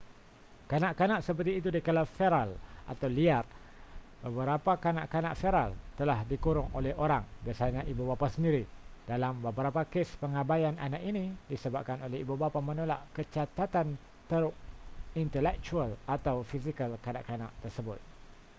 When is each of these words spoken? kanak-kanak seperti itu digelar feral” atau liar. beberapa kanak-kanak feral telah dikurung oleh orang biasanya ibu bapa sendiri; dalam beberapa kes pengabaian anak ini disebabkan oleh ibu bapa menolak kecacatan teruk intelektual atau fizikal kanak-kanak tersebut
kanak-kanak 0.71 1.19
seperti 1.27 1.51
itu 1.61 1.69
digelar 1.75 2.07
feral” 2.17 2.49
atau 2.91 3.05
liar. 3.17 3.45
beberapa 4.25 4.71
kanak-kanak 4.85 5.33
feral 5.41 5.69
telah 5.99 6.19
dikurung 6.31 6.69
oleh 6.77 6.89
orang 7.05 7.21
biasanya 7.45 7.81
ibu 7.91 8.03
bapa 8.11 8.25
sendiri; 8.35 8.63
dalam 9.09 9.33
beberapa 9.45 9.81
kes 9.93 10.09
pengabaian 10.23 10.73
anak 10.85 11.01
ini 11.09 11.25
disebabkan 11.51 11.97
oleh 12.05 12.17
ibu 12.25 12.33
bapa 12.43 12.57
menolak 12.67 13.01
kecacatan 13.17 13.87
teruk 14.29 14.55
intelektual 15.21 15.89
atau 16.15 16.35
fizikal 16.51 16.91
kanak-kanak 17.05 17.51
tersebut 17.63 17.99